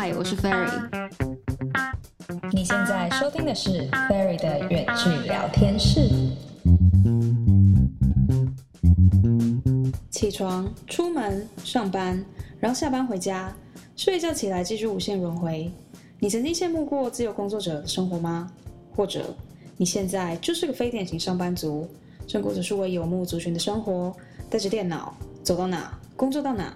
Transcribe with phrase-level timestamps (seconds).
[0.00, 0.70] 嗨，我是 Ferry。
[2.52, 6.08] 你现在收听的是 Ferry 的远距聊天室。
[10.08, 12.24] 起床、出门、上班，
[12.60, 13.52] 然后下班回家，
[13.96, 15.68] 睡一觉起来继续无限轮回。
[16.20, 18.52] 你曾经羡慕过自由工作者的生活吗？
[18.94, 19.34] 或者
[19.76, 21.88] 你现在就是个非典型上班族，
[22.24, 24.14] 正过着数位游牧族群的生活，
[24.48, 25.12] 带着电脑
[25.42, 26.72] 走到哪工作到哪？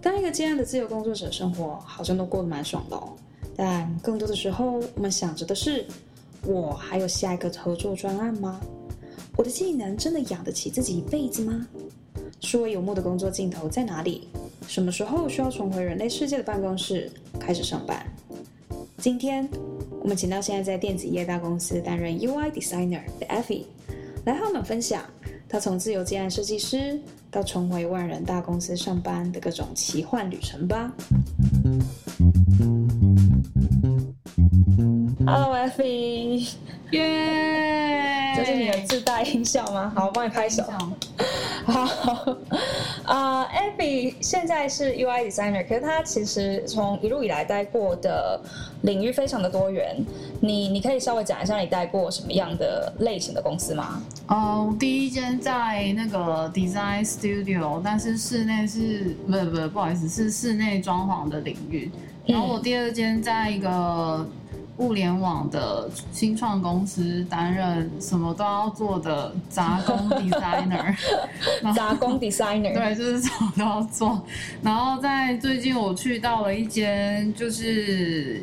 [0.00, 3.14] 当一个这样的自由工作者，生活好像都过得蛮爽的哦。
[3.56, 5.84] 但更多的时候，我们想着的是：
[6.44, 8.60] 我还有下一个合作专案吗？
[9.36, 11.66] 我的技能真的养得起自己一辈子吗？
[12.40, 14.28] 数位游牧的工作尽头在哪里？
[14.66, 17.10] 什么时候需要重回人类世界的办公室
[17.40, 18.06] 开始上班？
[18.98, 19.48] 今天
[20.00, 23.64] 我们请到现在在电子业大公司担任 UI designer 的 Effie，
[24.24, 25.02] 来和我们分享。
[25.48, 30.90] 他从自由接案设计师到重回万人大公司上班的各种奇幻旅程吧。
[35.26, 36.54] Hello，Effy，
[36.92, 38.32] 耶！
[38.34, 39.92] 这是你的自带音效吗？
[39.94, 40.64] 好，我帮你拍手。
[41.70, 42.34] 好，
[43.04, 48.40] 啊、uh,，Effy 现在是 UI designer，可是他其实从一路以来待过的
[48.82, 50.02] 领域非常的多元。
[50.40, 54.02] 你你可以稍微讲一下你待过什么样的类型的公司吗？
[54.28, 61.90] 哦，第一间在那个 design studio，但是室内是不不不，不好意思，是室内装潢的领域。
[62.26, 64.26] 然后我第二间在一个。
[64.78, 70.94] 物联网的新创公司，担任什么都要做的杂工 designer，
[71.74, 74.22] 杂工 designer，对，就是什么都要做。
[74.62, 78.42] 然后在最近，我去到了一间就是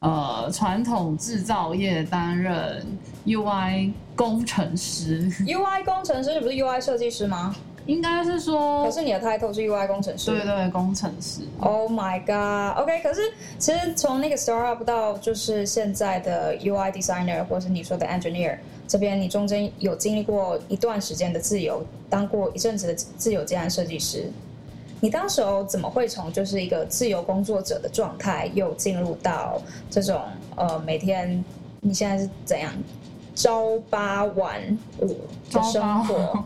[0.00, 2.84] 呃传统制造业，担任
[3.26, 5.28] UI 工程师。
[5.44, 7.54] UI 工程师，不是 UI 设计师吗？
[7.86, 10.32] 应该是说，可是你的 title 是 UI 工程师。
[10.32, 11.42] 对对，工程师。
[11.60, 13.20] Oh my god！OK，、okay, 可是
[13.58, 24.30] 其实从那个 startup 到就是现在的 UI designer，或是你说的 engineer 这边，你中间有经历过一段时间的自由，当过一阵子的自由接案设计师。
[24.98, 29.60] 你当时候怎么会从就是一个自由工作者的状态，又进入到
[29.90, 30.20] 这种
[30.56, 31.44] 呃每天
[31.82, 32.72] 你现在是怎样
[33.34, 34.60] 朝八晚
[34.98, 35.18] 五
[35.52, 36.44] 的生活？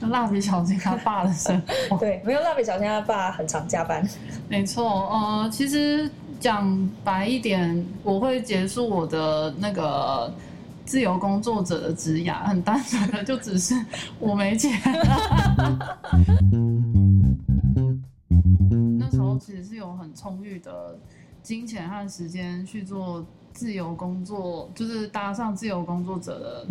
[0.00, 4.06] 蜡笔小新他爸的生活，对，没有蜡笔小新他爸很常加班。
[4.48, 10.32] 没错，呃，其实讲白一点，我会结束我的那个
[10.84, 13.74] 自由工作者的职涯，很单纯的，就只是
[14.18, 14.72] 我没钱。
[18.98, 20.98] 那时候其实是有很充裕的
[21.42, 26.66] 金钱和时间去做自由工作，就是搭上自由工作者的。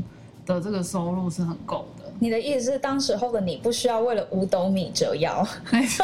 [0.48, 2.06] 的这个收入是很够的。
[2.20, 6.04] 你的意思是，当时候的你不需要为了五斗米折腰， 没错，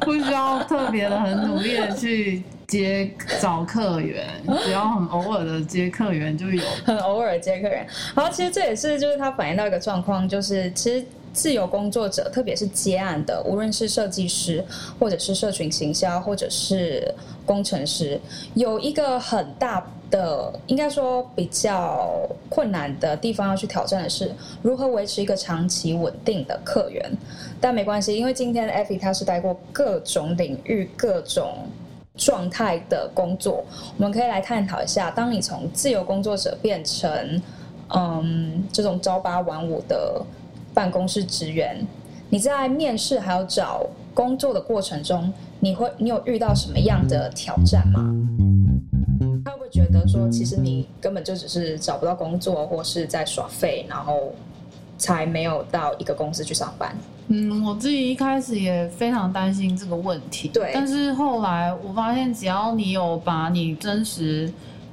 [0.00, 4.26] 不需要特别的很努力的去接找客源，
[4.64, 6.62] 只要很偶尔的接客源就有。
[6.86, 11.04] 很偶尔接客源，然后，其实这也是就是他反映到一个状况，就是其实
[11.34, 14.64] 自由工作者，特别是接案的，无论是设计师，
[14.98, 17.14] 或者是社群行销，或者是
[17.44, 18.18] 工程师，
[18.54, 19.86] 有一个很大。
[20.12, 22.06] 的应该说比较
[22.48, 24.30] 困难的地方要去挑战的是
[24.62, 27.10] 如何维持一个长期稳定的客源，
[27.60, 31.66] 但没关系，因为今天的 Effy 他是待过各种领域、各种
[32.14, 33.64] 状态的工作，
[33.96, 37.42] 我们可以来探讨一下，当你从自由工作者变成
[37.94, 40.22] 嗯这种朝八晚五的
[40.74, 41.84] 办公室职员，
[42.28, 48.14] 你在面试还有找工作的过程中，你会你有遇到什么样的挑战吗？
[49.72, 54.34] 觉得说，其实你根本就只是找不到工作，或是在耍废，然后
[54.98, 56.94] 才没有到一个公司去上班。
[57.28, 60.48] 嗯，我自己一开始也非常担心这个问题。
[60.48, 64.52] 对，但是后来我发现，只要你有把你真实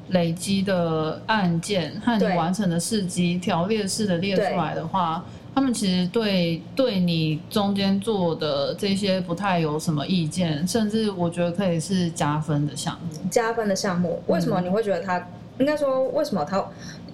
[0.09, 5.25] 累积的案件和你完成的事迹条列式的列出来的话。
[5.53, 13.29] 他们其实对对你中间做的这些不太有什么意见，甚至我觉得可以是加分的项目。
[13.29, 15.25] 加分的项目，为什么你会觉得他、嗯、
[15.59, 16.65] 应该说为什么他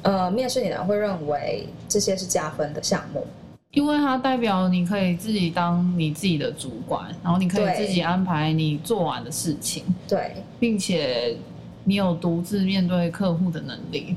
[0.04, 3.26] 呃面试你的人会认为这些是加分的项目？
[3.72, 10.32] 因为它代表你可以自己当你自己的主管，然后你可以自己安排你做完的事情，对，
[10.62, 11.36] 并且
[11.84, 14.16] 你有独自面对客户的能力。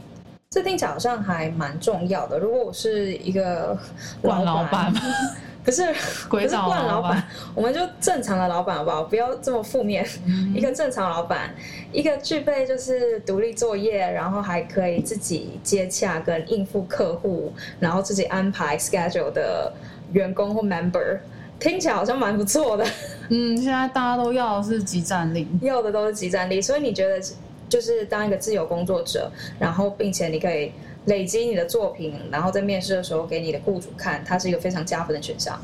[0.50, 2.38] 这听起来好像还蛮重要的。
[2.38, 3.78] 如果我是一个
[4.22, 4.90] 老老板，
[5.62, 5.82] 不是
[6.30, 7.22] 不是惯老板，
[7.54, 9.02] 我们就正常的老板好不好？
[9.02, 10.06] 不要这么负面。
[10.24, 11.54] 嗯、一个正常老板，
[11.92, 19.70] 一个具备就是独立作业，然后还可以自己接洽跟应付客户，然后自己安排 schedule 的
[20.12, 21.18] 员工或 member，
[21.60, 22.86] 听起来好像蛮不错的。
[23.28, 27.20] 嗯，现在大家都要的是集战力， 要的都是集战力，所以你觉得
[27.68, 30.72] 就是当一个自由工作者，然后并且你可以
[31.06, 35.60] 累积你的作品，然后在面试的时候给你的雇主看，它是一个非常加分的选项。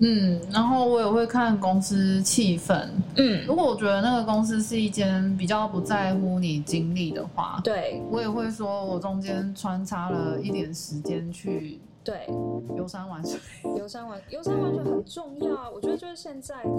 [0.00, 2.88] 嗯，然后我也会看公司气氛。
[3.16, 12.26] 嗯，如果我觉得那个公司是一间比较不在乎你经历的话，对，我也会说我中间穿插了一点时间去对
[12.76, 13.38] 游山玩水。
[13.78, 16.70] 游山玩游山玩水很重要啊，我觉得就是现在的，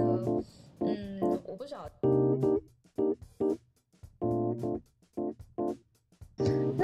[0.82, 2.25] 嗯，我不晓得。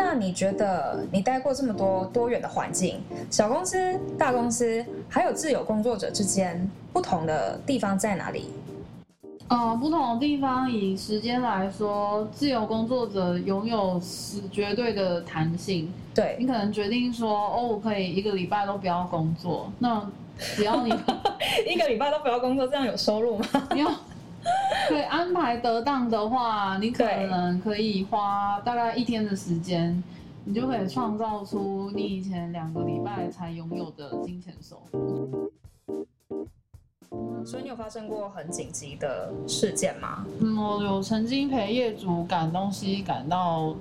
[0.03, 2.99] 那你觉得你待过这么多多元的环境，
[3.29, 8.49] 小公司、大公司，还有自由工作者之间不同的地方在哪里？
[9.47, 15.93] 呃，不同的地方，以时间来说，自由工作者拥有是绝对的弹性。
[16.15, 20.05] 对，你可能决定说，哦，我可以一个礼拜都不要工作，那
[20.37, 20.89] 只要你
[21.65, 23.45] 一个礼拜都不要工作，这样有收入吗？
[23.73, 23.81] 你
[24.43, 24.89] 要。
[24.89, 30.03] 对，安排得当的话，你可能可以花大概一天的时间，
[30.45, 35.51] 你就可以创造出你以前两个礼拜才拥有的金钱收入。
[37.45, 40.25] 所以你有发生过很紧急的事件吗？
[40.39, 43.75] 嗯，我有曾经陪业主赶东西赶到。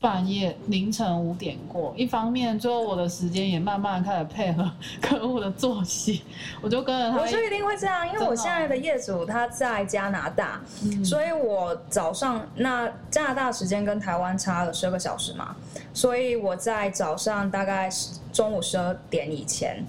[0.00, 6.22] 半夜凌晨五点过，一方面最后我的时间也慢慢开始配合客户的作息，
[6.60, 7.18] 我就跟着他。
[7.18, 15.56] 我就一定会这样，因为我现在的业主他在加拿大，嗯、所以我早上那加拿大时间跟台湾差了十二个小时嘛，
[15.92, 17.90] 所以我在早上大概
[18.32, 19.84] 中午十二点以前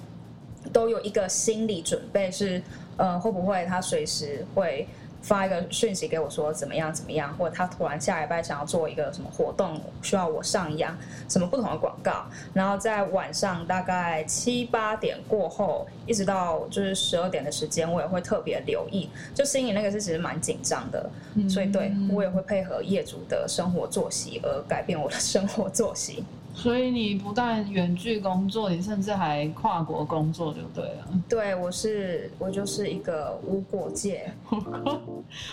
[0.73, 2.63] 都有一个心理准备是，是
[2.97, 4.87] 呃会不会他随时会。
[5.21, 26.23] 发一个讯息给我说怎么样怎么样，或者他突然下礼拜想要做一个什么活动，需要我上一样什么不同的广告，然后在晚上大概七八点过后，一直到就是十二点的时间，我也会特别留意，就心里那个是其实蛮紧张的，嗯、所以对我也会配合业主的生活作息而改变我的生活作息。
[26.53, 31.07] 所以你不但远距工作，你甚至还跨国工作，就对了。
[31.29, 34.31] 对，我是我就是一个无国界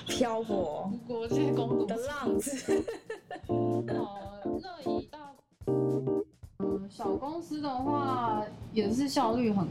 [0.06, 2.84] 漂泊 无国界工作的浪子。
[3.48, 4.19] 好，
[4.60, 5.19] 那以大
[5.69, 6.25] 嗯
[6.90, 8.42] 小公司的话
[8.72, 9.66] 也是效率很，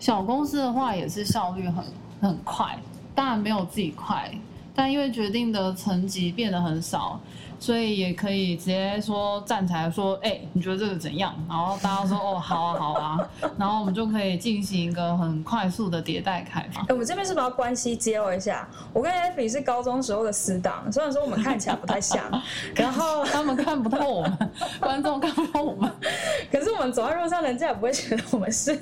[0.00, 1.84] 小公司的话也是效率很
[2.20, 2.78] 很快，
[3.14, 4.30] 当然没有自己快，
[4.76, 7.18] 但因为决定的层级变得很少。
[7.58, 11.34] 所以也可以直接说站起来说，哎、欸，你觉得这个怎样？
[11.48, 16.82] 然后大家说，哦，好啊，好啊，然后我们就可以进行一个很快速的迭代开发。
[16.82, 18.68] 哎、欸，我们这边是不是要关系揭露一下？
[18.92, 22.22] 我跟 Effy 是高中时候的死党，虽然说我们看起来不太像，
[22.76, 25.90] 然后 他们看不到我们，观众看不到我们，
[26.52, 28.78] 可是我们走在路上，人家也不会觉得我们是。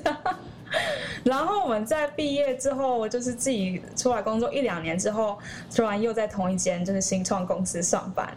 [1.23, 5.37] 然后我们在毕业之后，我就是自己出来工作一两年之后，
[5.75, 8.27] 突然又在同一间就是新创公司上班。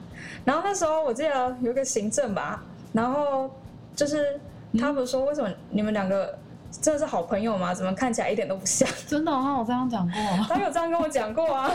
[0.45, 2.63] 然后那时候我记得有个行政吧，
[2.93, 3.51] 然后
[3.95, 4.41] 就是
[4.79, 6.39] 他们说，为什么你们两个
[6.81, 7.75] 真的是好朋友吗？
[7.75, 8.89] 怎么看起来一点都不像？
[9.07, 11.71] 真的，他有这样讲过， 他有这样跟我讲过啊。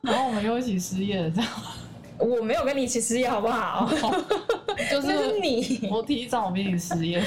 [0.00, 1.50] 然后我们又一起失业了，这样。
[2.16, 3.88] 我没有跟你一起失业，好不好？
[4.90, 7.22] 就是，是你，我提早比你失业，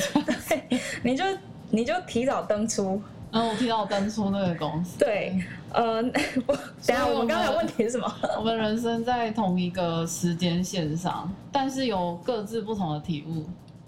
[0.49, 1.23] 对，你就。
[1.71, 3.01] 你就提早登出，
[3.31, 4.99] 嗯，我提早登出那个公司。
[4.99, 5.41] 对，
[5.71, 5.97] 呃，
[6.45, 6.53] 我
[6.85, 8.13] 等下我们刚才问题是什么？
[8.37, 13.45] 我们人生在同一个时间线上，但是有各自不同的体悟。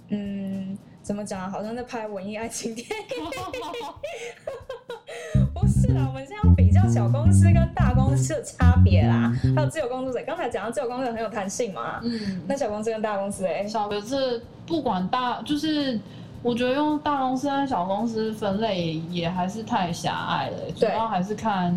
[0.09, 1.51] 嗯，怎么讲？
[1.51, 2.93] 好像在拍文艺爱情电影。
[5.53, 10.19] 不是啦，我们现在要比较小公司跟大公司的差别啦，还有自由工作者。
[10.25, 15.99] 刚才讲到自由工作者很有弹性嘛，嗯，那小公司跟大公司哎，小的是不管大就是。
[16.43, 21.73] 我觉得用大公司和小公司分类也还是太狭隘了，主要还是看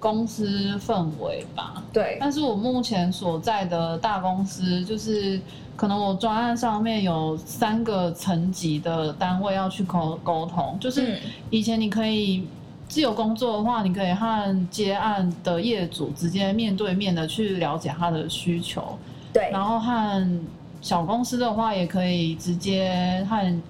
[0.00, 1.82] 公司氛围吧。
[1.92, 5.40] 对，但是我目前所在的大公司，就是
[5.76, 11.16] 可能我专案上面有三个层级的单位要去沟沟通，就是
[11.50, 12.44] 以前你可以
[12.88, 18.98] 自由工作的话，你可以和接案的业主直接面对面的去了解他的需求。
[19.32, 20.40] 对，然后和
[20.80, 23.62] 小公司的话，也可以直接和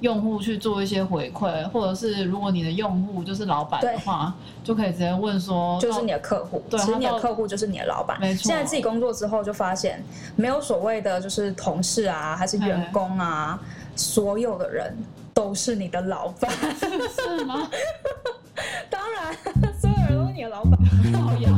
[0.00, 8.20] 用户去做一些回馈，或者是如果你的用户就是老板的话，就可以直接问说，就是你的客户，对，其实你的客户就是你的老板。
[8.20, 8.44] 没错。
[8.44, 10.02] 现在自己工作之后就发现，
[10.36, 13.58] 没有所谓的就是同事啊，还是员工啊，
[13.96, 14.96] 所有的人
[15.34, 17.68] 都是你的老板， 是吗？
[18.90, 19.34] 当然，
[19.80, 20.78] 所有人都是你的老板。
[21.20, 21.50] 好呀，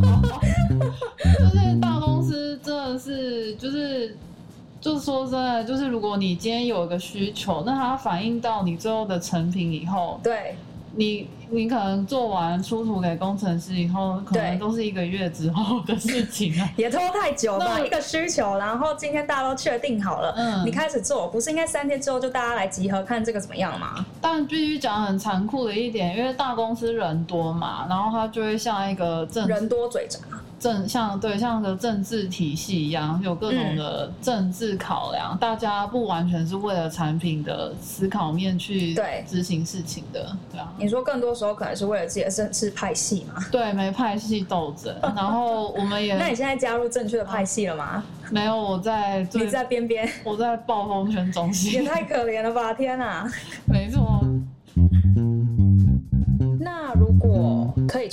[4.81, 10.57] 就是说真的，就是如果你今天有一个需求，那它反映到你最后的成品以后，对，
[10.95, 17.79] 你你可能做完出图给工程师以后，可能都是一个月之后的事情了，也拖太久吧？
[17.85, 24.05] 一个需求，然后今天大家都确定好了，嗯，你开始做，不是应该三天之后就大家来集合看这个怎么样吗？
[24.21, 30.19] 但必须讲很残酷的一点，因为大公司人多嘛，然后他就会像一个正人多嘴杂。
[30.61, 38.95] 政像对像个政治体系一样，有各种的政治考量，嗯、大家不完全是为了产品的思考面去
[39.27, 40.71] 执行事情的，对，对啊。
[40.79, 43.43] 你说更多时候可能是为了自己的政治派系嘛？
[43.51, 44.95] 对，没派系斗争。
[45.17, 47.85] 然后我们也 那你现在加入正确的派系了吗？
[47.85, 49.27] 啊、 没有，我在。
[49.33, 50.07] 你在边边？
[50.23, 51.73] 我在暴风圈中心。
[51.73, 52.75] 也太可怜了吧！
[52.75, 53.27] 天啊！
[53.65, 54.20] 没错。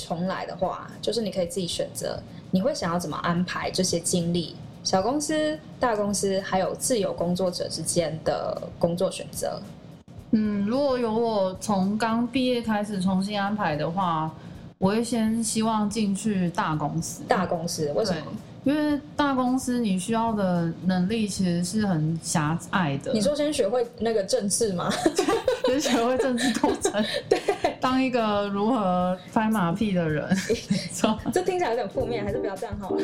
[0.07, 2.17] 重来的话，就是你可以自己选择。
[2.51, 4.55] 你会想要怎么安排这些经历？
[4.83, 9.61] 小公司、大公司，还有自由工作者之间的工作选择？
[10.31, 14.31] 嗯，如果有我从刚毕业开始重新安排的话，
[14.77, 17.23] 我会先希望进去大公司。
[17.27, 18.21] 大公司为什么？
[18.63, 23.13] 因为大公司你需要的能力其实是很狭隘的。
[23.13, 24.89] 你说先学会那个政治吗？
[25.67, 26.91] 先学会政治斗争，
[27.29, 27.39] 对，
[27.79, 30.27] 当一个如何拍马屁的人。
[31.31, 33.01] 这听起来有点负面，还是不要这样好了。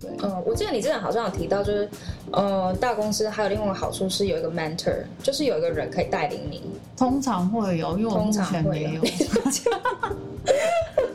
[0.00, 1.88] 对，嗯，我记得你之前好像有提到，就是
[2.30, 6.62] 呃，大公司还有另外一个好处是有一个 mentor，就是有一个人可以带领你。
[6.96, 9.02] 通常会有，因为我目前没有。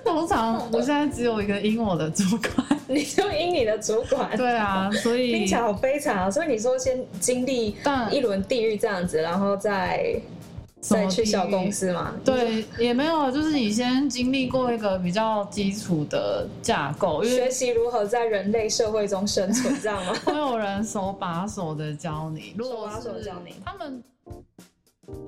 [0.04, 4.36] 通常我现在只有一个英我的主管，你就因你的主管。
[4.38, 6.32] 对啊，所以听起来好悲惨啊！
[6.32, 7.76] 所以你说先经历
[8.12, 10.16] 一轮地狱这样子，然后再
[10.82, 12.14] 再去小公司嘛？
[12.26, 20.14] 对，也没有，就是你先经历过一个比较基础的架构，学习如何在人类社会中生存，这样吗？
[20.26, 24.04] 会有人手把手的教你，手把手教你，他们。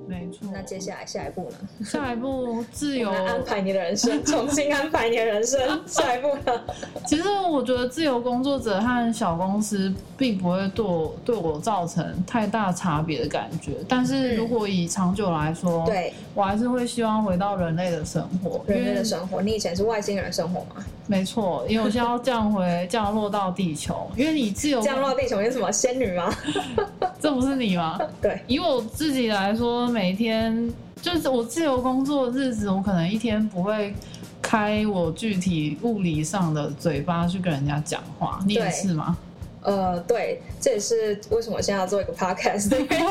[0.08, 1.84] 没错，那接下来下一步呢？
[1.84, 5.60] 下一步自由安排你的人生，重新安排你的人生。
[5.84, 6.60] 下一步呢？
[7.06, 13.72] 其实我觉得自由工作者和小公司并不会对我对我造成太大差别的感觉。
[13.86, 18.64] 但是如果以长久来说，对、嗯、我还是会希望回到人类的生活。
[18.66, 20.82] 人类的生活，你以前是外星人生活吗？
[21.08, 24.10] 没错，因为我现在要降回降落到地球。
[24.16, 26.32] 因为你自由降落到地球，你是什么仙女吗？
[27.20, 27.98] 这不是你吗？
[28.22, 33.94] 对，以我自己来说，每天就是我自由工作的日子，我可能一天不会
[34.42, 38.40] 开我具体物理上的嘴巴去跟人家讲话。
[38.46, 39.16] 你也是吗？
[39.62, 43.06] 呃，对，这也是为什么我现在要做一个 podcast 的原因。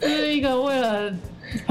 [0.00, 1.12] 这 是一个为了。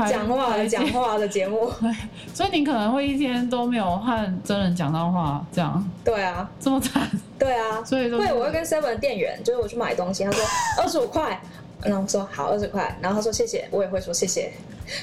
[0.08, 1.68] 讲话的讲话的节目，
[2.36, 5.84] 所以你可能会一天都没有和真人讲到话，这样。
[6.04, 7.10] 对啊，这么惨。
[7.40, 10.44] 对啊，所以说，对，我会跟 Seven 的店员，就是我去买东西，他说
[10.78, 11.42] 二十五块，
[11.84, 14.52] 然后我说好二十块，然后他说谢谢，我也会说谢谢。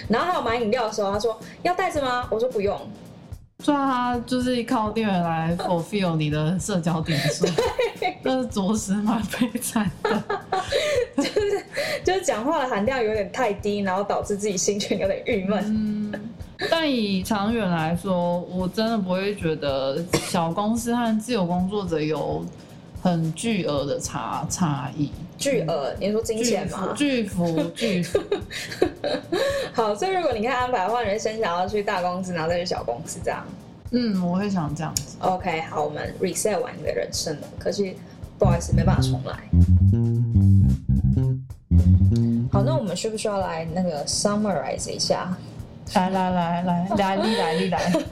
[0.09, 2.29] 然后还有买饮料的时候，他说要袋子吗？
[2.31, 2.79] 我说不用。
[3.61, 7.45] 虽然他就是靠店员来 fulfill 你的社交点数，
[8.23, 10.23] 但是着实蛮悲惨的。
[11.17, 11.65] 就是
[12.05, 15.61] 就是讲话的含量有点太低，然后导致自己心情有点郁闷。
[15.67, 16.31] 嗯，
[16.71, 22.47] 但以长远来说，我真的不会觉得小公司和自由工作者有
[23.01, 25.11] 很巨额的差差异。
[25.37, 26.93] 巨额，你说金钱吗？
[26.97, 28.19] 巨幅，巨幅。
[29.73, 33.45] 好，所以如果你可以安排的话，你会先想要去大公司，然后再去小公司这样。
[33.93, 35.17] 嗯，我会想这样子。
[35.21, 37.95] OK，好，我们 reset 完你的人生了，可是
[38.37, 39.35] 不好意思，没办法重来。
[42.51, 45.37] 好，那我们需不需要来那个 summarize 一下？
[45.95, 47.93] 来来来来来，你来你来。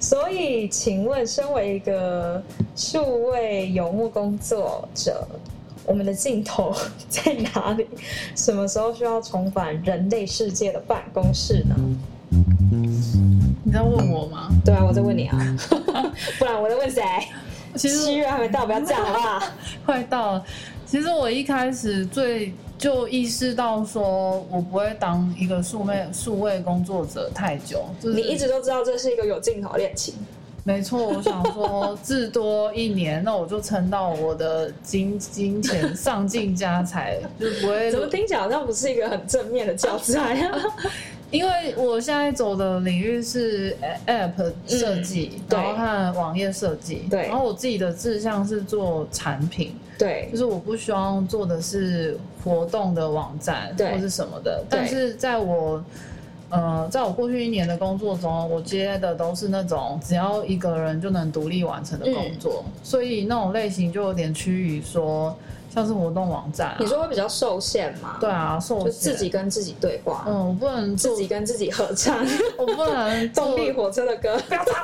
[0.00, 2.42] 所以，请问，身为一个
[2.76, 5.26] 数位游牧工作者，
[5.84, 6.74] 我们的尽头
[7.08, 7.86] 在哪里？
[8.36, 11.74] 什么时候需要重返人类世界的办公室呢？
[13.64, 14.48] 你在问我吗？
[14.64, 15.56] 对啊，我在问你啊，
[16.38, 17.02] 不然我在问谁？
[17.74, 19.42] 其实七月还没到，不要这样好不好？
[19.84, 20.44] 快到了。
[20.90, 27.84] 其实我一开始最就意识到说，我不会当一个数位数位工作者太久。
[28.00, 30.14] 就是、你一直都知道这是一个有镜头恋情。
[30.68, 37.90] 没错，我想说， 至多一年，那我就撑到我的金金钱上尽家财，就不会。
[37.90, 40.58] 怎么听起来好像不是一个很正面的教材啊？
[41.32, 43.74] 因为我现在走的领域是
[44.06, 47.22] App 设计，嗯、然后和网页设计，对。
[47.22, 54.62] 然后我自己的志向是做产品，对，就是我不希望做的是活动的网站，或是什么的。
[54.68, 55.82] 但是在我
[56.50, 65.36] 呃，在我过去一年的工作中，我接的都是那种只要一个人就能独立完成的工作，嗯、所以那种类型就有点趋于说
[65.72, 66.76] 像是活动网站、啊。
[66.80, 68.16] 你说会比较受限吗？
[68.18, 68.86] 对啊，受限。
[68.86, 70.24] 就自己跟自己对话。
[70.26, 72.24] 嗯，我不能自己跟自己合唱。
[72.56, 74.40] 我不能 动力火车的歌。
[74.48, 74.74] 不要唱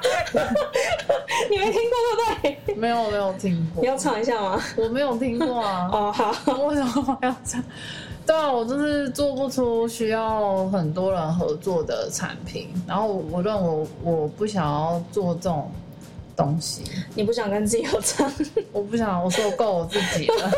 [1.51, 1.91] 你没听过
[2.43, 2.75] 对不对？
[2.75, 3.83] 没有没有听过。
[3.83, 4.63] 你要唱一下吗？
[4.77, 5.89] 我没有听过啊。
[5.93, 7.65] 哦好，为什么要唱？
[8.27, 15.71] 对啊，我就是做不出需要很多人合作的产品，然后我认为我我不想要做这种
[16.35, 16.83] 东西。
[17.15, 18.33] 你不想跟自己合唱？
[18.73, 20.51] 我不想，我说够我自己了。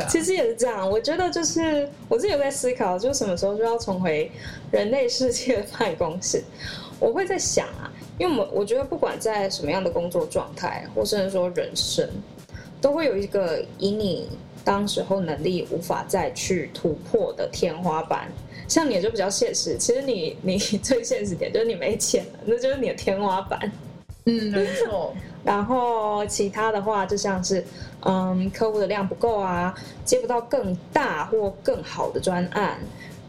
[0.00, 4.30] 啊、其实也是这样，我觉得就是我自己有在思考，就什么时候就要重回
[4.70, 6.42] 人类世界的办公室。
[6.98, 12.08] 我会在想啊，因为我我觉得不管在什么样的工作状态，或甚至说人生，
[12.80, 14.26] 都会有一个以你。
[14.66, 18.26] 当时候能力无法再去突破的天花板，
[18.66, 19.76] 像你也就比较现实。
[19.78, 23.70] 其实你 你最现实点就是你没钱了，那就是你的天花板。
[24.24, 25.14] 嗯，没错。
[25.44, 27.64] 然后其他的话，就像是
[28.00, 29.72] 嗯，客户的量不够啊，
[30.04, 32.76] 接不到更大或更好的专案，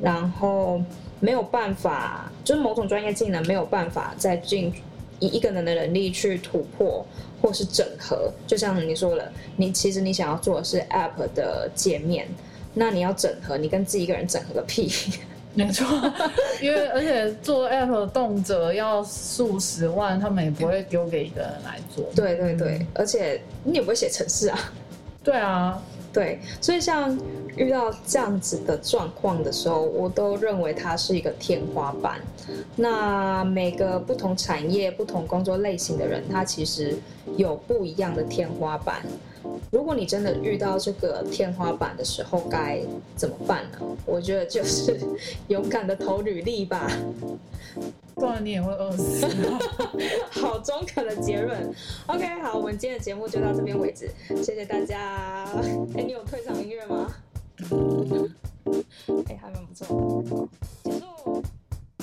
[0.01, 0.81] 然后
[1.19, 4.73] 没有办法，就是某种专业技能没有办法再进
[5.19, 7.05] 以一个人的能力去突破。
[7.39, 12.27] 或是整合，就像你说了，你其实你想要做的是 App 的界面，
[12.73, 14.91] 那你要整合，你跟自己一个人整合个屁，
[15.53, 15.85] 没错，
[16.59, 22.05] 因为而且做 App 动辄要数十万，他们也不会丢给一个人来做。
[22.15, 24.59] 对对对，而且你也不会写程式啊。
[25.23, 25.79] 对啊。
[26.13, 27.15] 对，所以像
[27.55, 32.19] 遇到这样子的状况的时候，我都认为它是一个天花板。
[32.75, 36.97] 那每个不同产业、不同工作类型的人，他其实
[37.35, 39.01] 有不一样的天花板。
[39.71, 42.81] 如果你真的遇到这个天花板的时候，该
[43.15, 43.79] 怎么办呢？
[44.05, 44.99] 我觉得就是
[45.47, 46.91] 勇敢的投履历吧。
[48.15, 49.25] 不然你也会饿死。
[50.31, 51.71] 好中肯的结论。
[52.07, 54.09] OK，好，我们今天的节目就到这边为止，
[54.43, 55.45] 谢谢大家。
[55.95, 57.13] 哎，你有退场音乐吗？
[59.27, 60.23] 哎，还蛮不错。
[60.83, 61.43] 结束。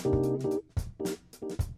[0.04, 0.42] Thank
[1.42, 1.73] you.